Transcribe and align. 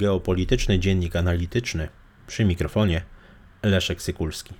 Geopolityczny 0.00 0.78
Dziennik 0.78 1.16
Analityczny 1.16 1.88
przy 2.26 2.44
mikrofonie 2.44 3.02
Leszek 3.62 4.02
Sykulski. 4.02 4.54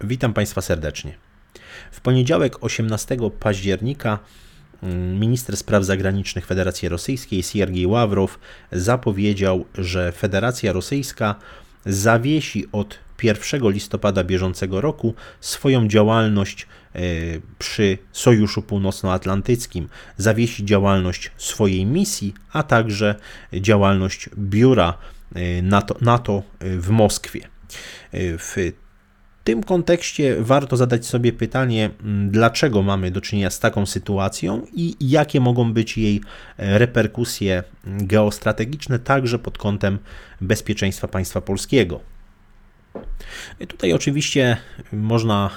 Witam 0.00 0.32
Państwa 0.32 0.60
serdecznie. 0.60 1.14
W 1.90 2.00
poniedziałek 2.00 2.64
18 2.64 3.16
października 3.40 4.18
mm, 4.82 5.20
minister 5.20 5.56
spraw 5.56 5.84
zagranicznych 5.84 6.46
Federacji 6.46 6.88
Rosyjskiej 6.88 7.42
Siergiej 7.42 7.86
Ławrow 7.86 8.38
zapowiedział, 8.72 9.64
że 9.74 10.12
Federacja 10.12 10.72
Rosyjska 10.72 11.34
zawiesi 11.86 12.66
od 12.72 12.98
1 13.22 13.70
listopada 13.70 14.24
bieżącego 14.24 14.80
roku 14.80 15.14
swoją 15.40 15.88
działalność 15.88 16.66
przy 17.58 17.98
Sojuszu 18.12 18.62
Północnoatlantyckim, 18.62 19.88
zawiesi 20.16 20.64
działalność 20.64 21.30
swojej 21.36 21.86
misji, 21.86 22.34
a 22.52 22.62
także 22.62 23.14
działalność 23.54 24.30
biura 24.38 24.98
e, 25.34 25.62
NATO, 25.62 25.96
NATO 26.00 26.42
w 26.60 26.88
Moskwie. 26.90 27.40
E, 27.42 28.38
w 28.38 28.56
tym 29.44 29.62
kontekście 29.62 30.36
warto 30.40 30.76
zadać 30.76 31.06
sobie 31.06 31.32
pytanie, 31.32 31.90
dlaczego 32.28 32.82
mamy 32.82 33.10
do 33.10 33.20
czynienia 33.20 33.50
z 33.50 33.60
taką 33.60 33.86
sytuacją 33.86 34.66
i 34.72 34.96
jakie 35.00 35.40
mogą 35.40 35.72
być 35.72 35.98
jej 35.98 36.20
reperkusje 36.58 37.62
geostrategiczne, 37.84 38.98
także 38.98 39.38
pod 39.38 39.58
kątem 39.58 39.98
bezpieczeństwa 40.40 41.08
państwa 41.08 41.40
polskiego. 41.40 42.00
Tutaj 43.68 43.92
oczywiście 43.92 44.56
można 44.92 45.50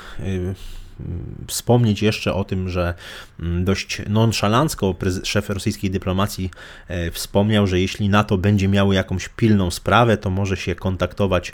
wspomnieć 1.47 2.01
jeszcze 2.01 2.33
o 2.33 2.43
tym, 2.43 2.69
że 2.69 2.93
mm, 3.39 3.65
dość 3.65 4.01
nonszalancko 4.09 4.95
szef 5.23 5.49
rosyjskiej 5.49 5.91
dyplomacji 5.91 6.51
e, 6.87 7.11
wspomniał, 7.11 7.67
że 7.67 7.79
jeśli 7.79 8.09
NATO 8.09 8.37
będzie 8.37 8.67
miało 8.67 8.93
jakąś 8.93 9.29
pilną 9.29 9.71
sprawę, 9.71 10.17
to 10.17 10.29
może 10.29 10.57
się 10.57 10.75
kontaktować 10.75 11.53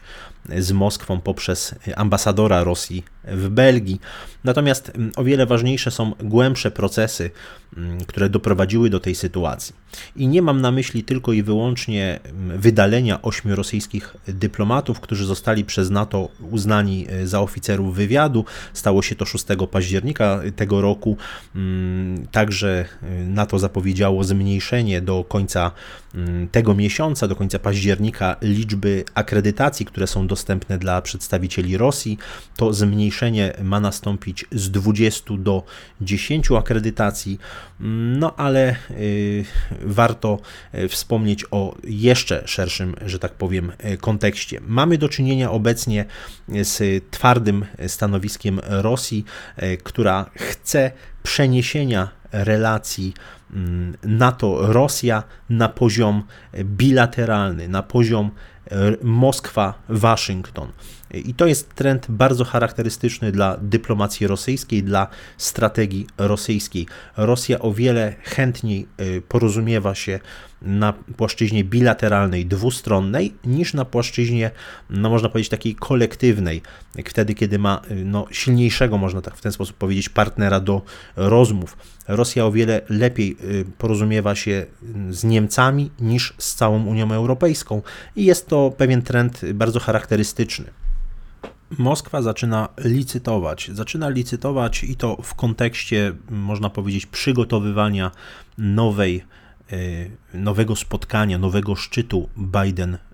z 0.58 0.72
Moskwą 0.72 1.22
poprzez 1.22 1.76
ambasadora 1.96 2.64
Rosji 2.64 3.04
w 3.24 3.50
Belgii. 3.50 4.02
Natomiast 4.44 4.92
mm, 4.96 5.12
o 5.16 5.24
wiele 5.24 5.46
ważniejsze 5.46 5.92
są 5.92 6.12
głębsze 6.24 6.72
procesy, 6.72 7.32
mm, 7.78 8.06
które 8.06 8.30
doprowadziły 8.30 8.90
do 8.90 9.00
tej 9.00 9.16
sytuacji. 9.16 9.76
I 10.16 10.28
nie 10.28 10.42
mam 10.42 10.62
na 10.62 10.72
myśli 10.72 11.04
tylko 11.04 11.34
i 11.34 11.44
wyłącznie 11.44 12.20
mm, 12.24 12.60
wydalenia 12.60 13.22
ośmiu 13.22 13.56
rosyjskich 13.56 14.16
dyplomatów, 14.28 15.00
którzy 15.00 15.26
zostali 15.26 15.66
przez 15.66 15.90
NATO 15.90 16.30
uznani 16.52 17.08
e, 17.10 17.28
za 17.28 17.42
oficerów 17.42 17.96
wywiadu. 17.96 18.46
Stało 18.74 19.02
się 19.02 19.16
to 19.16 19.26
6 19.26 19.46
października 19.72 20.42
tego 20.56 20.82
roku. 20.82 21.18
Także 22.32 22.86
e, 23.04 23.10
NATO 23.24 23.60
zapowiedziało 23.60 24.24
zmniejszenie 24.24 25.02
do 25.02 25.24
końca 25.24 25.72
tego 26.52 26.76
miesiąca, 26.76 27.28
do 27.28 27.36
końca 27.36 27.60
października, 27.60 28.36
liczby 28.42 29.04
akredytacji, 29.14 29.86
które 29.86 30.08
są 30.08 30.28
dostępne 30.28 30.78
dla 30.78 31.02
przedstawicieli 31.02 31.78
Rosji. 31.78 32.18
To 32.56 32.74
zmniejszenie 32.74 33.54
ma 33.64 33.80
nastąpić 33.80 34.46
z 34.52 34.72
20 34.72 35.34
do 35.38 35.64
10 36.02 36.52
akredytacji, 36.52 37.40
no 38.20 38.36
ale 38.36 38.76
y, 38.92 39.46
warto 39.82 40.40
y, 40.76 40.88
wspomnieć 40.88 41.46
o 41.52 41.76
jeszcze 41.84 42.44
szerszym, 42.46 42.96
że 43.06 43.20
tak 43.20 43.34
powiem, 43.34 43.72
y, 43.94 43.98
kontekście. 43.98 44.62
Mamy 44.68 44.98
do 44.98 45.10
czynienia 45.10 45.52
obecnie 45.52 46.06
z 46.48 47.04
twardym 47.12 47.66
stanowiskiem 47.88 48.60
Rosji, 48.64 49.26
która 49.84 50.30
chce 50.36 50.92
przeniesienia 51.24 52.10
relacji 52.32 53.14
mm, 53.14 53.39
NATO-Rosja 54.04 55.24
na 55.50 55.70
poziom 55.70 56.24
bilateralny, 56.64 57.68
na 57.68 57.84
poziom 57.84 58.32
Moskwa-Waszyngton. 59.04 60.68
I 61.14 61.34
to 61.34 61.48
jest 61.48 61.76
trend 61.76 62.06
bardzo 62.10 62.46
charakterystyczny 62.46 63.32
dla 63.32 63.58
dyplomacji 63.62 64.28
rosyjskiej, 64.28 64.84
dla 64.84 65.08
strategii 65.38 66.08
rosyjskiej. 66.18 66.88
Rosja 67.18 67.60
o 67.60 67.74
wiele 67.74 68.16
chętniej 68.24 68.88
y, 69.02 69.22
porozumiewa 69.28 69.96
się 69.96 70.20
na 70.62 70.94
płaszczyźnie 71.18 71.64
bilateralnej, 71.64 72.46
dwustronnej, 72.46 73.34
niż 73.46 73.74
na 73.74 73.86
płaszczyźnie, 73.86 74.52
no 74.90 75.10
można 75.10 75.30
powiedzieć, 75.30 75.50
takiej 75.50 75.76
kolektywnej, 75.76 76.62
wtedy, 77.06 77.34
kiedy 77.34 77.60
ma 77.60 77.82
y, 77.92 77.96
no, 78.06 78.26
silniejszego, 78.32 78.98
można 78.98 79.22
tak 79.22 79.38
w 79.38 79.42
ten 79.42 79.52
sposób 79.52 79.78
powiedzieć, 79.78 80.10
partnera 80.10 80.60
do 80.60 80.82
rozmów. 81.16 81.78
Rosja 82.08 82.46
o 82.46 82.52
wiele 82.52 82.82
lepiej 82.90 83.38
porozumiewa 83.78 84.36
się 84.36 84.66
z 85.10 85.24
Niemcami 85.24 85.92
niż 86.00 86.34
z 86.38 86.56
całą 86.56 86.86
Unią 86.86 87.12
Europejską 87.14 87.82
i 88.16 88.26
jest 88.26 88.48
to 88.48 88.72
pewien 88.78 89.02
trend 89.02 89.42
bardzo 89.54 89.80
charakterystyczny. 89.80 90.66
Moskwa 91.78 92.22
zaczyna 92.22 92.70
licytować. 92.78 93.72
Zaczyna 93.74 94.10
licytować 94.10 94.84
i 94.84 94.96
to 94.96 95.18
w 95.24 95.36
kontekście, 95.36 96.14
można 96.30 96.70
powiedzieć, 96.70 97.06
przygotowywania 97.06 98.12
nowej, 98.58 99.24
e, 99.72 99.78
nowego 100.38 100.76
spotkania, 100.76 101.38
nowego 101.38 101.76
szczytu 101.76 102.30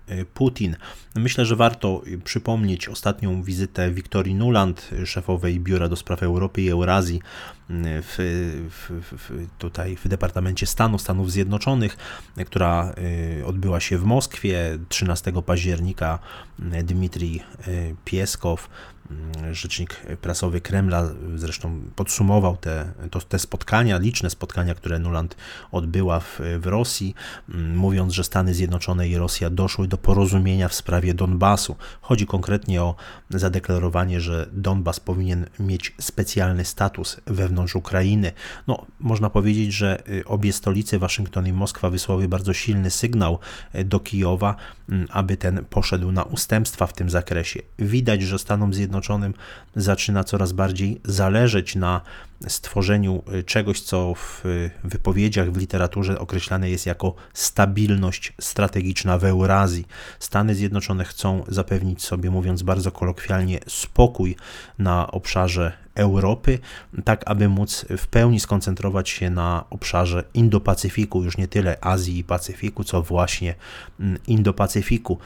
Biden-Putin. 0.06 0.76
Myślę, 1.14 1.46
że 1.46 1.56
warto 1.56 2.02
przypomnieć 2.24 2.88
ostatnią 2.88 3.42
wizytę 3.42 3.90
Wiktorii 3.90 4.34
Nuland, 4.34 4.90
szefowej 5.04 5.60
Biura 5.60 5.88
do 5.88 5.96
Spraw 5.96 6.22
Europy 6.22 6.62
i 6.62 6.68
Eurazji 6.68 7.20
w, 7.68 8.16
w, 8.70 9.02
w, 9.12 9.46
tutaj 9.58 9.96
w 9.96 10.08
Departamencie 10.08 10.66
Stanu 10.66 10.98
Stanów 10.98 11.32
Zjednoczonych, 11.32 11.96
która 12.46 12.94
y, 13.40 13.46
odbyła 13.46 13.80
się 13.80 13.98
w 13.98 14.04
Moskwie 14.04 14.78
13 14.88 15.32
października. 15.46 16.18
Dmitrij 16.84 17.42
y, 17.68 17.96
Pieskow, 18.04 18.68
y, 19.50 19.54
rzecznik 19.54 20.02
prasowy 20.20 20.60
Kremla, 20.60 21.08
zresztą 21.34 21.80
podsumował 21.96 22.56
te, 22.56 22.92
to, 23.10 23.20
te 23.20 23.38
spotkania, 23.38 23.98
liczne 23.98 24.30
spotkania, 24.30 24.74
które 24.74 24.98
Nuland 24.98 25.36
odbyła 25.72 26.20
w, 26.20 26.40
w 26.58 26.66
Rosji, 26.66 27.14
mówiąc, 27.74 28.12
że 28.12 28.24
Stany 28.24 28.54
Zjednoczone 28.54 29.08
i 29.08 29.16
Rosja 29.16 29.50
doszły 29.50 29.88
do 29.88 29.95
porozumienia 29.96 30.68
w 30.68 30.74
sprawie 30.74 31.14
Donbasu. 31.14 31.76
Chodzi 32.00 32.26
konkretnie 32.26 32.82
o 32.82 32.94
zadeklarowanie, 33.30 34.20
że 34.20 34.48
Donbas 34.52 35.00
powinien 35.00 35.46
mieć 35.60 35.94
specjalny 36.00 36.64
status 36.64 37.20
wewnątrz 37.26 37.76
Ukrainy. 37.76 38.32
No, 38.66 38.86
można 39.00 39.30
powiedzieć, 39.30 39.72
że 39.72 40.02
y, 40.08 40.24
obie 40.24 40.52
stolice, 40.52 40.98
Waszyngton 40.98 41.46
i 41.46 41.52
Moskwa, 41.52 41.90
wysłały 41.90 42.28
bardzo 42.28 42.52
silny 42.52 42.90
sygnał 42.90 43.38
y, 43.74 43.84
do 43.84 44.00
Kijowa, 44.00 44.56
mm, 44.88 45.06
aby 45.10 45.36
ten 45.36 45.64
poszedł 45.70 46.12
na 46.12 46.22
ustępstwa 46.22 46.86
w 46.86 46.92
tym 46.92 47.10
zakresie. 47.10 47.62
Widać, 47.78 48.22
że 48.22 48.38
Stanom 48.38 48.74
Zjednoczonym 48.74 49.34
zaczyna 49.76 50.24
coraz 50.24 50.52
bardziej 50.52 51.00
zależeć 51.04 51.76
na 51.76 52.00
stworzeniu 52.48 53.22
y, 53.34 53.44
czegoś, 53.44 53.80
co 53.80 54.14
w 54.14 54.42
wypowiedziach 54.84 55.52
w 55.52 55.56
literaturze 55.56 56.18
określane 56.18 56.70
jest 56.70 56.86
jako 56.86 57.14
stabilność 57.34 58.32
strategiczna 58.40 59.18
w 59.18 59.24
Eurazji. 59.24 59.85
Stany 60.18 60.54
Zjednoczone 60.54 61.04
chcą 61.04 61.44
zapewnić 61.48 62.02
sobie, 62.04 62.30
mówiąc 62.30 62.62
bardzo 62.62 62.92
kolokwialnie, 62.92 63.60
spokój 63.68 64.36
na 64.78 65.10
obszarze 65.10 65.72
Europy, 65.94 66.58
tak 67.04 67.22
aby 67.26 67.48
móc 67.48 67.86
w 67.98 68.06
pełni 68.06 68.40
skoncentrować 68.40 69.08
się 69.08 69.30
na 69.30 69.64
obszarze 69.70 70.24
Indo-Pacyfiku, 70.34 71.22
już 71.24 71.36
nie 71.36 71.48
tyle 71.48 71.76
Azji 71.80 72.18
i 72.18 72.24
Pacyfiku, 72.24 72.84
co 72.84 73.02
właśnie 73.02 73.54
mm, 74.00 74.18
Indo-Pacyfiku. 74.28 75.16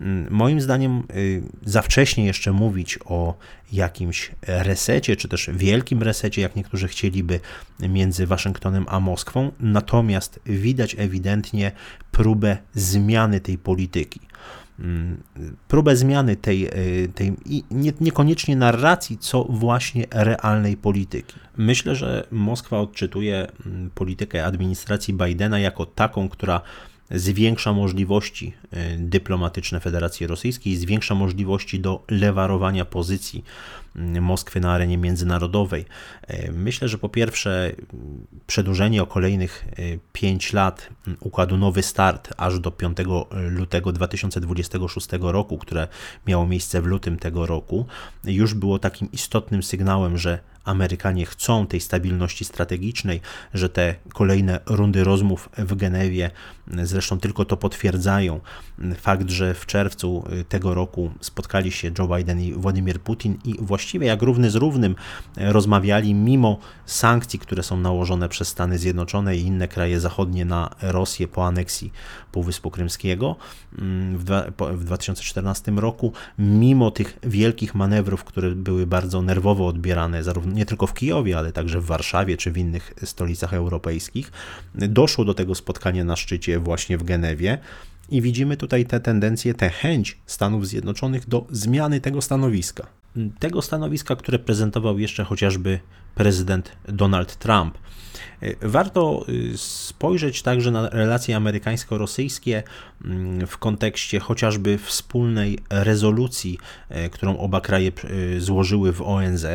Mm, 0.00 0.26
moim 0.30 0.60
zdaniem 0.60 1.02
y, 1.16 1.42
za 1.64 1.82
wcześnie 1.82 2.26
jeszcze 2.26 2.52
mówić 2.52 2.98
o 3.04 3.34
jakimś 3.72 4.30
resecie, 4.46 5.16
czy 5.16 5.28
też 5.28 5.50
wielkim 5.52 6.02
resecie, 6.02 6.42
jak 6.42 6.56
niektórzy 6.56 6.88
chcieliby, 6.88 7.40
między 7.80 8.26
Waszyngtonem 8.26 8.86
a 8.88 9.00
Moskwą, 9.00 9.52
natomiast 9.60 10.40
widać 10.46 10.96
ewidentnie 10.98 11.72
próbę 12.12 12.56
zmiany 12.74 13.40
tej 13.40 13.58
polityki. 13.58 14.20
Mm, 14.78 15.22
próbę 15.68 15.96
zmiany 15.96 16.36
tej, 16.36 16.66
e, 16.66 16.70
tej 17.14 17.32
nie, 17.70 17.92
niekoniecznie 18.00 18.56
narracji, 18.56 19.18
co 19.18 19.44
właśnie 19.44 20.06
realnej 20.10 20.76
polityki. 20.76 21.34
Myślę, 21.56 21.96
że 21.96 22.26
Moskwa 22.30 22.80
odczytuje 22.80 23.46
mm, 23.66 23.90
politykę 23.90 24.44
administracji 24.44 25.14
Bidena 25.14 25.58
jako 25.58 25.86
taką, 25.86 26.28
która 26.28 26.60
zwiększa 27.10 27.72
możliwości 27.72 28.52
e, 28.70 28.96
dyplomatyczne 28.96 29.80
Federacji 29.80 30.26
Rosyjskiej, 30.26 30.76
zwiększa 30.76 31.14
możliwości 31.14 31.80
do 31.80 32.04
lewarowania 32.10 32.84
pozycji 32.84 33.44
Moskwy 34.20 34.60
na 34.60 34.72
arenie 34.72 34.98
międzynarodowej. 34.98 35.84
E, 36.26 36.52
myślę, 36.52 36.88
że 36.88 36.98
po 36.98 37.08
pierwsze 37.08 37.72
przedłużenie 38.46 39.02
o 39.02 39.06
kolejnych 39.06 39.68
5 40.12 40.50
e, 40.52 40.56
lat 40.56 40.88
układu 41.20 41.56
Nowy 41.56 41.82
Start 41.82 42.34
aż 42.36 42.60
do 42.60 42.70
5 42.70 42.98
lutego 43.50 43.92
2026 43.92 45.08
roku, 45.20 45.58
które 45.58 45.88
miało 46.26 46.46
miejsce 46.46 46.82
w 46.82 46.86
lutym 46.86 47.18
tego 47.18 47.46
roku, 47.46 47.86
już 48.24 48.54
było 48.54 48.78
takim 48.78 49.12
istotnym 49.12 49.62
sygnałem, 49.62 50.18
że 50.18 50.38
Amerykanie 50.68 51.26
chcą 51.26 51.66
tej 51.66 51.80
stabilności 51.80 52.44
strategicznej, 52.44 53.20
że 53.54 53.68
te 53.68 53.94
kolejne 54.14 54.60
rundy 54.66 55.04
rozmów 55.04 55.48
w 55.58 55.74
Genewie 55.74 56.30
zresztą 56.82 57.20
tylko 57.20 57.44
to 57.44 57.56
potwierdzają. 57.56 58.40
Fakt, 58.96 59.30
że 59.30 59.54
w 59.54 59.66
czerwcu 59.66 60.24
tego 60.48 60.74
roku 60.74 61.10
spotkali 61.20 61.72
się 61.72 61.90
Joe 61.98 62.16
Biden 62.16 62.40
i 62.40 62.52
Władimir 62.52 63.00
Putin 63.00 63.38
i 63.44 63.54
właściwie 63.60 64.06
jak 64.06 64.22
równy 64.22 64.50
z 64.50 64.54
równym 64.54 64.94
rozmawiali 65.36 66.14
mimo 66.14 66.58
sankcji, 66.86 67.38
które 67.38 67.62
są 67.62 67.76
nałożone 67.76 68.28
przez 68.28 68.48
Stany 68.48 68.78
Zjednoczone 68.78 69.36
i 69.36 69.40
inne 69.40 69.68
kraje 69.68 70.00
zachodnie 70.00 70.44
na 70.44 70.70
Rosję 70.82 71.28
po 71.28 71.46
aneksji 71.46 71.92
Półwyspu 72.32 72.70
Krymskiego 72.70 73.36
w 74.72 74.84
2014 74.84 75.72
roku, 75.72 76.12
mimo 76.38 76.90
tych 76.90 77.18
wielkich 77.22 77.74
manewrów, 77.74 78.24
które 78.24 78.50
były 78.50 78.86
bardzo 78.86 79.22
nerwowo 79.22 79.66
odbierane, 79.66 80.24
zarówno 80.24 80.57
nie 80.58 80.66
tylko 80.66 80.86
w 80.86 80.94
Kijowie, 80.94 81.38
ale 81.38 81.52
także 81.52 81.80
w 81.80 81.84
Warszawie 81.84 82.36
czy 82.36 82.50
w 82.50 82.58
innych 82.58 82.94
stolicach 83.04 83.54
europejskich, 83.54 84.32
doszło 84.74 85.24
do 85.24 85.34
tego 85.34 85.54
spotkania 85.54 86.04
na 86.04 86.16
szczycie 86.16 86.58
właśnie 86.58 86.98
w 86.98 87.02
Genewie. 87.02 87.58
I 88.10 88.22
widzimy 88.22 88.56
tutaj 88.56 88.86
te 88.86 89.00
tendencje, 89.00 89.54
tę 89.54 89.70
chęć 89.70 90.18
Stanów 90.26 90.66
Zjednoczonych 90.66 91.28
do 91.28 91.46
zmiany 91.50 92.00
tego 92.00 92.22
stanowiska. 92.22 92.86
Tego 93.38 93.62
stanowiska, 93.62 94.16
które 94.16 94.38
prezentował 94.38 94.98
jeszcze 94.98 95.24
chociażby 95.24 95.80
prezydent 96.14 96.72
Donald 96.88 97.36
Trump. 97.36 97.78
Warto 98.62 99.24
y, 99.28 99.58
spojrzeć 99.58 100.42
także 100.42 100.70
na 100.70 100.88
relacje 100.88 101.36
amerykańsko-rosyjskie 101.36 102.62
mm, 103.04 103.46
w 103.46 103.58
kontekście 103.58 104.20
chociażby 104.20 104.78
wspólnej 104.78 105.58
rezolucji, 105.70 106.58
e, 106.88 107.10
którą 107.10 107.38
oba 107.38 107.60
kraje 107.60 107.92
y, 108.10 108.40
złożyły 108.40 108.92
w 108.92 109.02
ONZ, 109.02 109.46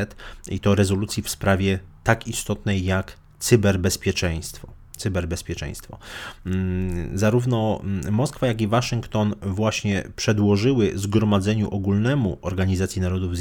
i 0.49 0.59
to 0.59 0.75
rezolucji 0.75 1.23
w 1.23 1.29
sprawie 1.29 1.79
tak 2.03 2.27
istotnej 2.27 2.85
jak 2.85 3.17
cyberbezpieczeństwo 3.39 4.82
cyberbezpieczeństwo. 4.97 5.97
Mm, 6.45 7.17
zarówno 7.17 7.79
mm, 7.83 8.13
Moskwa, 8.13 8.47
jak 8.47 8.61
i 8.61 8.67
Waszyngton 8.67 9.35
właśnie 9.41 10.03
przedłożyły 10.15 10.91
Zgromadzeniu 10.95 11.69
Ogólnemu 11.69 12.37
Organizacji 12.41 13.01
Narodów 13.01 13.31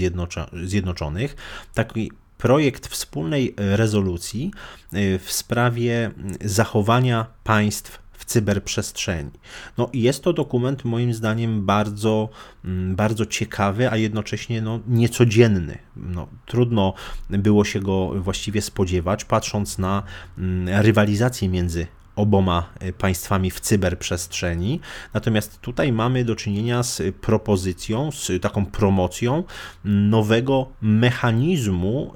Zjednoczonych 0.53 1.37
taki 1.75 2.13
projekt 2.39 2.87
wspólnej 2.87 3.55
rezolucji 3.57 4.51
y, 4.95 5.19
w 5.19 5.33
sprawie 5.33 6.11
zachowania 6.45 7.27
państw 7.45 8.02
w 8.23 8.25
cyberprzestrzeni. 8.25 9.31
No, 9.79 9.91
jest 9.93 10.25
to 10.25 10.33
dokument 10.33 10.85
moim 10.85 11.15
zdaniem 11.15 11.67
bardzo, 11.67 12.29
mm, 12.65 12.97
bardzo 12.97 13.27
ciekawy, 13.27 13.91
a 13.91 13.97
jednocześnie 13.97 14.63
no, 14.63 14.81
niecodzienny. 14.89 15.79
No, 15.97 16.29
trudno 16.47 16.95
było 17.31 17.65
się 17.65 17.81
go 17.81 18.23
właściwie 18.23 18.63
spodziewać, 18.63 19.25
patrząc 19.25 19.79
na 19.79 20.03
mm, 20.39 20.83
rywalizację 20.83 21.49
między 21.49 21.87
oboma 22.17 22.69
e, 22.81 22.93
państwami 22.93 23.51
w 23.51 23.61
cyberprzestrzeni. 23.61 24.81
Natomiast 25.15 25.61
tutaj 25.61 25.93
mamy 25.93 26.25
do 26.25 26.37
czynienia 26.37 26.83
z 26.83 27.03
propozycją, 27.21 28.11
z 28.13 28.43
taką 28.43 28.67
promocją 28.67 29.45
nowego 29.85 30.67
mechanizmu, 30.83 32.13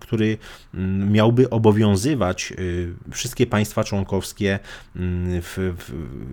który 0.00 0.38
miałby 1.10 1.50
obowiązywać 1.50 2.52
y, 2.58 2.94
wszystkie 3.12 3.46
państwa 3.46 3.84
członkowskie 3.84 4.58
w, 4.94 5.74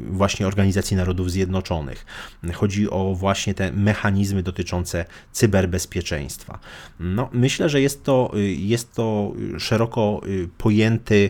właśnie 0.07 0.47
Organizacji 0.47 0.97
Narodów 0.97 1.31
Zjednoczonych. 1.31 2.05
Chodzi 2.53 2.89
o 2.89 3.15
właśnie 3.15 3.53
te 3.53 3.71
mechanizmy 3.71 4.43
dotyczące 4.43 5.05
cyberbezpieczeństwa. 5.31 6.59
No, 6.99 7.29
myślę, 7.33 7.69
że 7.69 7.81
jest 7.81 8.03
to, 8.03 8.31
y, 8.35 8.41
jest 8.51 8.93
to 8.93 9.33
szeroko 9.59 10.21
y, 10.27 10.49
pojęty 10.57 11.29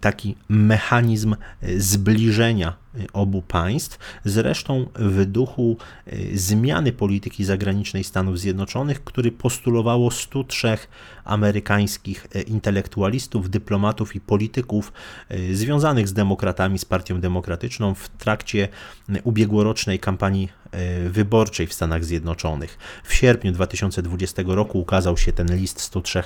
taki 0.00 0.36
mechanizm, 0.48 0.83
mechanizm 0.84 1.34
e, 1.62 1.80
zbliżenia 1.80 2.76
obu 3.12 3.42
państw, 3.42 3.98
zresztą 4.24 4.86
w 4.94 5.24
duchu 5.24 5.76
e, 6.06 6.16
zmiany 6.34 6.92
polityki 6.92 7.44
zagranicznej 7.44 8.04
Stanów 8.04 8.38
Zjednoczonych, 8.38 9.04
który 9.04 9.32
postulowało 9.32 10.10
103 10.10 10.78
amerykańskich 11.24 12.26
intelektualistów, 12.46 13.50
dyplomatów 13.50 14.16
i 14.16 14.20
polityków 14.20 14.92
związanych 15.52 16.08
z 16.08 16.12
demokratami, 16.12 16.78
z 16.78 16.84
Partią 16.84 17.20
Demokratyczną 17.20 17.94
w 17.94 18.08
trakcie 18.08 18.68
ubiegłorocznej 19.24 19.98
kampanii 19.98 20.48
wyborczej 21.10 21.66
w 21.66 21.74
Stanach 21.74 22.04
Zjednoczonych. 22.04 22.78
W 23.04 23.14
sierpniu 23.14 23.52
2020 23.52 24.42
roku 24.46 24.80
ukazał 24.80 25.16
się 25.16 25.32
ten 25.32 25.56
list 25.56 25.80
103 25.80 26.22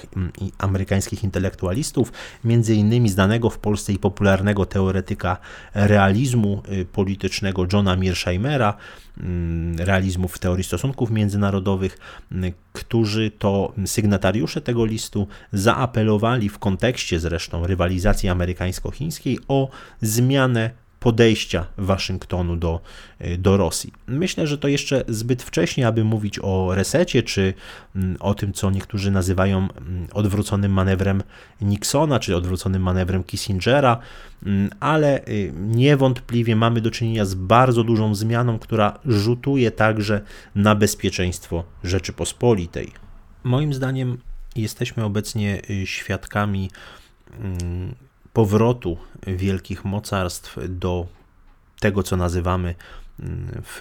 amerykańskich 0.59 1.25
intelektualistów, 1.25 2.12
między 2.44 2.75
innymi 2.75 3.09
znanego 3.09 3.50
w 3.50 3.59
Polsce 3.59 3.93
i 3.93 3.99
popularnego 3.99 4.67
teoretyka 4.67 5.37
realizmu 5.75 6.57
y, 6.72 6.84
politycznego 6.84 7.66
Johna 7.72 7.96
Mearsheimera, 7.96 8.76
mm, 9.20 9.76
realizmu 9.78 10.28
w 10.28 10.38
teorii 10.38 10.64
stosunków 10.64 11.10
międzynarodowych, 11.10 11.99
y, 12.32 12.52
którzy 12.72 13.31
to 13.38 13.72
sygnatariusze 13.87 14.60
tego 14.60 14.84
listu 14.84 15.28
zaapelowali 15.52 16.49
w 16.49 16.58
kontekście 16.58 17.20
zresztą 17.20 17.66
rywalizacji 17.66 18.28
amerykańsko-chińskiej 18.28 19.38
o 19.49 19.69
zmianę 20.02 20.70
podejścia 21.00 21.66
Waszyngtonu 21.78 22.56
do, 22.56 22.80
y, 23.20 23.38
do 23.38 23.56
Rosji. 23.56 23.92
Myślę, 24.06 24.46
że 24.46 24.58
to 24.58 24.68
jeszcze 24.68 25.04
zbyt 25.08 25.42
wcześnie, 25.42 25.86
aby 25.86 26.04
mówić 26.04 26.38
o 26.42 26.74
resecie, 26.74 27.22
czy 27.22 27.54
mm, 27.96 28.16
o 28.20 28.34
tym, 28.34 28.52
co 28.52 28.70
niektórzy 28.70 29.10
nazywają 29.10 29.58
mm, 29.58 30.08
odwróconym 30.12 30.72
manewrem 30.72 31.22
Nixona, 31.60 32.20
czy 32.20 32.36
odwróconym 32.36 32.82
manewrem 32.82 33.24
Kissingera, 33.24 33.98
mm, 34.46 34.70
ale 34.80 35.24
y, 35.28 35.52
niewątpliwie 35.56 36.56
mamy 36.56 36.80
do 36.80 36.90
czynienia 36.90 37.24
z 37.24 37.34
bardzo 37.34 37.84
dużą 37.84 38.14
zmianą, 38.14 38.58
która 38.58 38.98
rzutuje 39.06 39.70
także 39.70 40.20
na 40.54 40.74
bezpieczeństwo 40.74 41.64
Rzeczypospolitej. 41.84 42.92
Moim 43.44 43.74
zdaniem 43.74 44.18
jesteśmy 44.56 45.04
obecnie 45.04 45.62
y, 45.70 45.86
świadkami 45.86 46.70
powrotu 48.32 48.96
wielkich 49.26 49.84
mocarstw 49.84 50.58
do 50.69 51.06
tego, 51.80 52.02
co 52.02 52.16
nazywamy 52.16 52.75
mm, 53.20 53.62
w, 53.62 53.80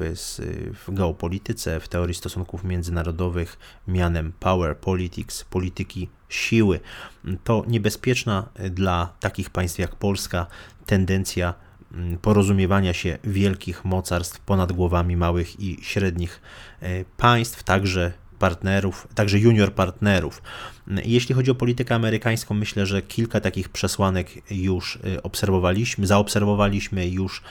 w, 0.85 0.93
geopolityce, 0.93 1.79
w 1.79 1.87
teorii 1.87 2.15
stosunków 2.15 2.63
międzynarodowych 2.63 3.59
mianem 3.87 4.33
power 4.39 4.77
politics, 4.77 5.43
polityki 5.43 6.09
siły. 6.29 6.79
To 7.43 7.63
niebezpieczna 7.67 8.49
dla 8.69 9.13
takich 9.19 9.49
państw 9.49 9.79
jak 9.79 9.95
Polska 9.95 10.47
tendencja 10.85 11.53
mm, 11.93 12.17
porozumiewania 12.17 12.93
się 12.93 13.17
wielkich 13.23 13.85
mocarstw 13.85 14.39
ponad 14.39 14.71
głowami 14.71 15.17
małych 15.17 15.59
i 15.59 15.77
średnich 15.81 16.41
e, 16.81 17.05
państw, 17.05 17.63
także 17.63 18.13
partnerów, 18.39 19.07
także 19.15 19.39
junior 19.39 19.73
partnerów. 19.73 20.41
Jeśli 21.05 21.35
chodzi 21.35 21.51
o 21.51 21.55
politykę 21.55 21.95
amerykańską, 21.95 22.55
myślę, 22.55 22.85
że 22.85 23.01
kilka 23.01 23.39
takich 23.39 23.69
przesłanek 23.69 24.51
już 24.51 24.95
y, 24.95 25.21
obserwowaliśmy, 25.23 26.07
zaobserwowaliśmy, 26.07 27.07
już 27.07 27.41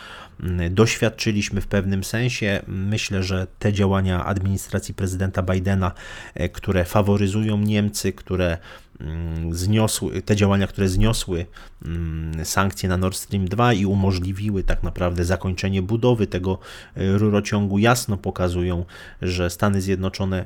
mm, 0.40 0.74
doświadczyliśmy 0.74 1.60
w 1.60 1.66
pewnym 1.66 2.04
sensie. 2.04 2.62
Myślę, 2.66 3.22
że 3.22 3.46
te 3.58 3.72
działania 3.72 4.24
administracji 4.24 4.94
prezydenta 4.94 5.42
Bidena, 5.42 5.92
e, 6.34 6.48
które 6.48 6.84
faworyzują 6.84 7.58
Niemcy, 7.58 8.12
które 8.12 8.58
mm, 9.00 9.54
zniosły, 9.54 10.22
te 10.22 10.36
działania, 10.36 10.66
które 10.66 10.88
zniosły 10.88 11.46
mm, 11.84 12.44
sankcje 12.44 12.88
na 12.88 12.96
Nord 12.96 13.16
Stream 13.16 13.48
2 13.48 13.72
i 13.72 13.86
umożliwiły 13.86 14.62
tak 14.62 14.82
naprawdę 14.82 15.24
zakończenie 15.24 15.82
budowy 15.82 16.26
tego 16.26 16.58
e, 16.94 17.18
rurociągu, 17.18 17.78
jasno 17.78 18.16
pokazują, 18.16 18.84
że 19.22 19.50
Stany 19.50 19.80
Zjednoczone 19.80 20.44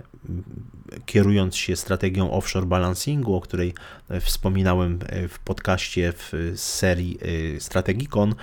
kierując 1.06 1.56
się 1.56 1.76
strategią 1.76 2.30
offshore 2.30 2.66
balancingu, 2.66 3.34
o 3.34 3.40
której 3.40 3.74
e, 4.08 4.20
wspominałem 4.20 4.98
e, 5.06 5.28
w 5.28 5.38
podcaście 5.38 6.12
w 6.16 6.52
serii 6.56 7.18
e, 7.56 7.60
Strategikon, 7.60 8.34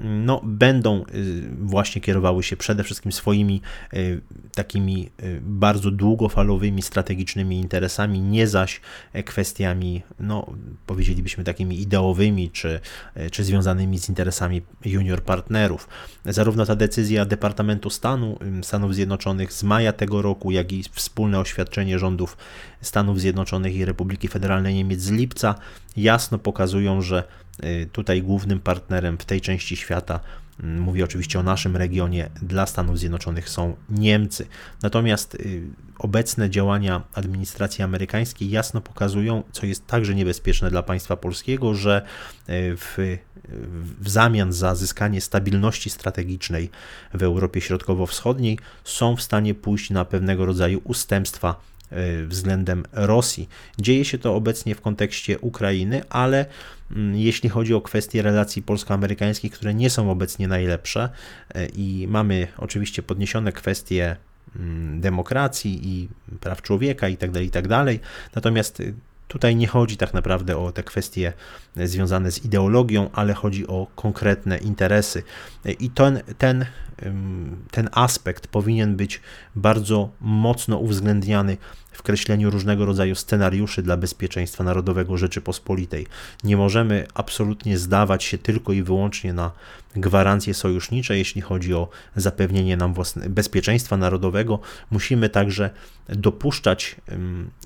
no, 0.00 0.40
będą 0.44 1.04
właśnie 1.60 2.00
kierowały 2.00 2.42
się 2.42 2.56
przede 2.56 2.84
wszystkim 2.84 3.12
swoimi 3.12 3.62
takimi 4.54 5.10
bardzo 5.40 5.90
długofalowymi, 5.90 6.82
strategicznymi 6.82 7.60
interesami, 7.60 8.20
nie 8.20 8.46
zaś 8.46 8.80
kwestiami, 9.24 10.02
no, 10.20 10.46
powiedzielibyśmy 10.86 11.44
takimi 11.44 11.80
ideowymi, 11.80 12.50
czy, 12.50 12.80
czy 13.32 13.44
związanymi 13.44 13.98
z 13.98 14.08
interesami 14.08 14.62
junior 14.84 15.22
partnerów. 15.22 15.88
Zarówno 16.24 16.66
ta 16.66 16.76
decyzja 16.76 17.24
Departamentu 17.24 17.90
Stanu 17.90 18.38
Stanów 18.62 18.94
Zjednoczonych 18.94 19.52
z 19.52 19.62
maja 19.62 19.92
tego 19.92 20.22
roku, 20.22 20.50
jak 20.50 20.72
i 20.72 20.82
wspólne 20.92 21.40
oświadczenie 21.40 21.95
rządów 21.98 22.36
Stanów 22.80 23.20
Zjednoczonych 23.20 23.74
i 23.74 23.84
Republiki 23.84 24.28
Federalnej 24.28 24.74
Niemiec 24.74 25.00
z 25.00 25.10
lipca 25.10 25.54
jasno 25.96 26.38
pokazują, 26.38 27.02
że 27.02 27.24
y, 27.64 27.88
tutaj 27.92 28.22
głównym 28.22 28.60
partnerem 28.60 29.18
w 29.18 29.24
tej 29.24 29.40
części 29.40 29.76
świata 29.76 30.20
mówię 30.62 31.04
oczywiście 31.04 31.40
o 31.40 31.42
naszym 31.42 31.76
regionie, 31.76 32.30
dla 32.42 32.66
Stanów 32.66 32.98
Zjednoczonych 32.98 33.48
są 33.48 33.76
Niemcy. 33.90 34.46
Natomiast 34.82 35.34
y, 35.34 35.62
obecne 35.98 36.50
działania 36.50 37.02
administracji 37.14 37.84
amerykańskiej 37.84 38.50
jasno 38.50 38.80
pokazują, 38.80 39.42
co 39.52 39.66
jest 39.66 39.86
także 39.86 40.14
niebezpieczne 40.14 40.70
dla 40.70 40.82
państwa 40.82 41.16
polskiego, 41.16 41.74
że 41.74 42.02
y, 42.48 42.76
w, 42.76 43.18
w 44.00 44.08
zamian 44.08 44.52
za 44.52 44.74
zyskanie 44.74 45.20
stabilności 45.20 45.90
strategicznej 45.90 46.70
w 47.14 47.22
Europie 47.22 47.60
Środkowo-Wschodniej 47.60 48.58
są 48.84 49.16
w 49.16 49.22
stanie 49.22 49.54
pójść 49.54 49.90
na 49.90 50.04
pewnego 50.04 50.46
rodzaju 50.46 50.80
ustępstwa 50.84 51.60
względem 52.26 52.84
Rosji. 52.92 53.48
Dzieje 53.78 54.04
się 54.04 54.18
to 54.18 54.34
obecnie 54.34 54.74
w 54.74 54.80
kontekście 54.80 55.38
Ukrainy, 55.38 56.02
ale 56.08 56.46
Mm, 56.90 57.16
jeśli 57.16 57.48
chodzi 57.48 57.74
o 57.74 57.80
kwestie 57.80 58.22
relacji 58.22 58.62
polsko-amerykańskich, 58.62 59.52
które 59.52 59.74
nie 59.74 59.90
są 59.90 60.10
obecnie 60.10 60.48
najlepsze 60.48 61.08
e, 61.54 61.66
i 61.66 62.06
mamy 62.08 62.48
oczywiście 62.58 63.02
podniesione 63.02 63.52
kwestie 63.52 64.16
mm, 64.56 65.00
demokracji 65.00 65.80
i 65.82 66.08
praw 66.40 66.62
człowieka 66.62 67.08
itd., 67.08 67.32
tak 67.32 67.42
itd. 67.42 67.68
Tak 67.68 68.08
natomiast 68.34 68.80
y, 68.80 68.94
tutaj 69.28 69.56
nie 69.56 69.66
chodzi 69.66 69.96
tak 69.96 70.14
naprawdę 70.14 70.58
o 70.58 70.72
te 70.72 70.82
kwestie 70.82 71.32
związane 71.76 72.30
z 72.30 72.44
ideologią, 72.44 73.10
ale 73.12 73.34
chodzi 73.34 73.66
o 73.66 73.86
konkretne 73.96 74.58
interesy. 74.58 75.22
I 75.78 75.90
ten, 75.90 76.22
ten, 76.38 76.66
ten 77.70 77.88
aspekt 77.92 78.46
powinien 78.46 78.96
być 78.96 79.20
bardzo 79.54 80.10
mocno 80.20 80.78
uwzględniany 80.78 81.56
w 81.96 82.02
kreśleniu 82.02 82.50
różnego 82.50 82.84
rodzaju 82.84 83.14
scenariuszy 83.14 83.82
dla 83.82 83.96
bezpieczeństwa 83.96 84.64
narodowego 84.64 85.16
Rzeczypospolitej. 85.16 86.06
Nie 86.44 86.56
możemy 86.56 87.06
absolutnie 87.14 87.78
zdawać 87.78 88.24
się 88.24 88.38
tylko 88.38 88.72
i 88.72 88.82
wyłącznie 88.82 89.32
na 89.32 89.50
gwarancje 89.96 90.54
sojusznicze, 90.54 91.18
jeśli 91.18 91.40
chodzi 91.40 91.74
o 91.74 91.88
zapewnienie 92.16 92.76
nam 92.76 92.94
własne, 92.94 93.28
bezpieczeństwa 93.28 93.96
narodowego. 93.96 94.60
Musimy 94.90 95.28
także 95.28 95.70
dopuszczać 96.08 96.96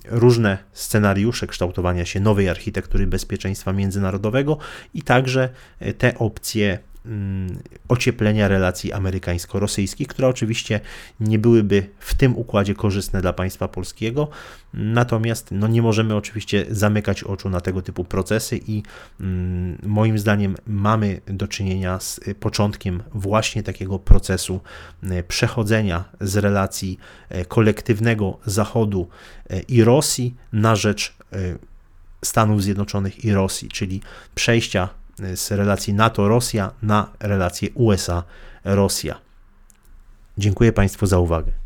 różne 0.05 0.59
scenariusze 0.73 1.47
kształtowania 1.47 2.05
się 2.05 2.21
nowej 2.21 2.49
architektury 2.49 3.07
bezpieczeństwa 3.07 3.73
międzynarodowego 3.73 4.59
i 4.95 5.03
także 5.03 5.49
e, 5.81 5.93
te 5.93 6.19
opcje 6.19 6.79
ocieplenia 7.89 8.49
relacji 8.49 8.93
amerykańsko-rosyjskich, 8.93 10.09
które 10.09 10.29
oczywiście 10.29 10.81
nie 11.21 11.39
byłyby 11.39 11.91
w 11.99 12.15
tym 12.15 12.37
układzie 12.37 12.75
korzystne 12.75 13.21
dla 13.21 13.33
państwa 13.33 13.69
polskiego. 13.69 14.29
Natomiast 14.75 15.49
no, 15.51 15.69
nie 15.69 15.83
możemy 15.83 16.17
oczywiście 16.17 16.67
zamykać 16.71 17.25
oczu 17.25 17.51
na 17.51 17.61
tego 17.61 17.83
typu 17.83 18.05
procesy 18.05 18.61
i 18.67 18.83
mm, 19.21 19.79
moim 19.83 20.19
zdaniem 20.19 20.57
mamy 20.67 21.21
do 21.27 21.49
czynienia 21.49 22.01
z 22.01 22.21
początkiem 22.41 23.03
właśnie 23.15 23.63
takiego 23.63 23.99
procesu 23.99 24.61
e, 25.03 25.23
przechodzenia 25.23 26.05
z 26.21 26.37
relacji 26.37 26.99
e, 27.29 27.45
kolektywnego 27.45 28.39
Zachodu 28.47 29.09
e, 29.51 29.61
i 29.61 29.85
Rosji 29.85 30.35
na 30.53 30.77
rzecz 30.77 31.21
Stanów 32.25 32.63
Zjednoczonych 32.63 33.25
i 33.25 33.33
Rosji, 33.33 33.69
czyli 33.69 34.01
przejścia 34.35 34.89
z 35.35 35.51
relacji 35.51 35.95
NATO-Rosja 35.95 36.71
na 36.83 37.11
relacje 37.21 37.69
USA-Rosja. 37.75 39.19
Dziękuję 40.39 40.73
Państwu 40.73 41.07
za 41.07 41.19
uwagę. 41.19 41.60